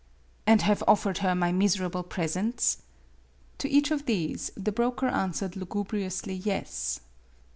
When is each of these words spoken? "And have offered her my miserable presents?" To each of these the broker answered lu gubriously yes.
"And 0.47 0.63
have 0.63 0.83
offered 0.87 1.19
her 1.19 1.35
my 1.35 1.51
miserable 1.51 2.01
presents?" 2.01 2.77
To 3.59 3.69
each 3.69 3.91
of 3.91 4.07
these 4.07 4.51
the 4.57 4.71
broker 4.71 5.07
answered 5.07 5.55
lu 5.55 5.67
gubriously 5.67 6.33
yes. 6.43 7.01